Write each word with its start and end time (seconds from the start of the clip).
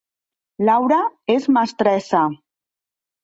Laura 0.69 0.97
és 1.33 1.45
mestressa 1.57 2.23